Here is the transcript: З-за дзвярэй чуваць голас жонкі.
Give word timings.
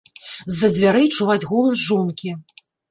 З-за 0.53 0.69
дзвярэй 0.79 1.07
чуваць 1.17 1.47
голас 1.53 1.87
жонкі. 1.87 2.37